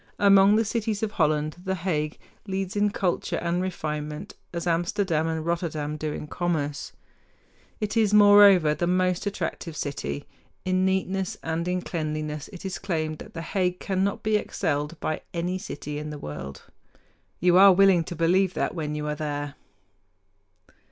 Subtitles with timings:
[0.17, 2.17] Among the cities of Holland, The Hague
[2.47, 6.91] leads in culture and refinement, as Amsterdam and Rotterdam do in commerce.
[7.79, 10.25] It is, moreover, the most attractive city.
[10.65, 15.21] In neatness and in cleanliness it is claimed that The Hague cannot be excelled by
[15.35, 16.63] any city in the world.
[17.39, 19.53] You are willing to believe that when you are there.